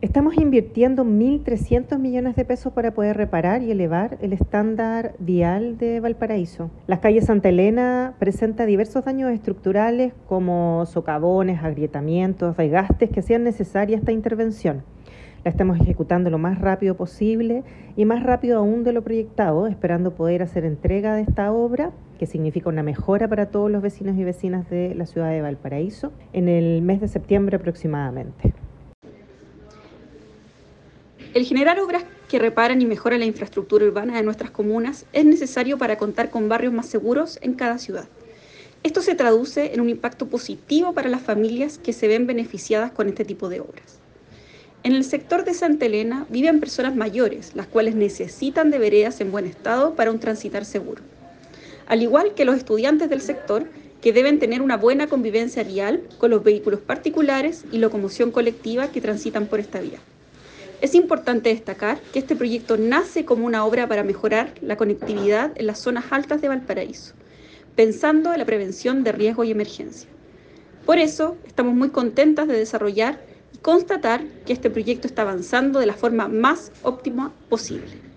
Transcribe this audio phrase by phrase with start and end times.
[0.00, 5.98] Estamos invirtiendo 1.300 millones de pesos para poder reparar y elevar el estándar vial de
[5.98, 6.70] Valparaíso.
[6.86, 13.96] Las calles Santa Elena presenta diversos daños estructurales como socavones, agrietamientos, desgastes que hacían necesaria
[13.96, 14.84] esta intervención.
[15.44, 17.64] La estamos ejecutando lo más rápido posible
[17.96, 21.90] y más rápido aún de lo proyectado, esperando poder hacer entrega de esta obra,
[22.20, 26.12] que significa una mejora para todos los vecinos y vecinas de la ciudad de Valparaíso,
[26.32, 28.54] en el mes de septiembre aproximadamente.
[31.34, 35.76] El generar obras que reparan y mejoran la infraestructura urbana de nuestras comunas es necesario
[35.76, 38.08] para contar con barrios más seguros en cada ciudad.
[38.82, 43.08] Esto se traduce en un impacto positivo para las familias que se ven beneficiadas con
[43.08, 43.98] este tipo de obras.
[44.84, 49.30] En el sector de Santa Elena viven personas mayores, las cuales necesitan de veredas en
[49.30, 51.02] buen estado para un transitar seguro.
[51.86, 53.66] Al igual que los estudiantes del sector,
[54.00, 59.02] que deben tener una buena convivencia vial con los vehículos particulares y locomoción colectiva que
[59.02, 59.98] transitan por esta vía.
[60.80, 65.66] Es importante destacar que este proyecto nace como una obra para mejorar la conectividad en
[65.66, 67.14] las zonas altas de Valparaíso,
[67.74, 70.08] pensando en la prevención de riesgo y emergencia.
[70.86, 73.20] Por eso, estamos muy contentas de desarrollar
[73.52, 78.07] y constatar que este proyecto está avanzando de la forma más óptima posible.